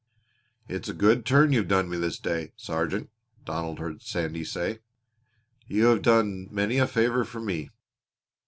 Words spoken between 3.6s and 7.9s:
heard Sandy say. "You have done many a favor for me."